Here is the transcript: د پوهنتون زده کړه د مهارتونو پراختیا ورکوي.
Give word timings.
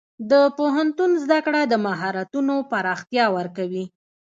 د 0.31 0.33
پوهنتون 0.57 1.11
زده 1.23 1.39
کړه 1.45 1.61
د 1.67 1.73
مهارتونو 1.85 2.55
پراختیا 2.71 3.25
ورکوي. 3.37 3.85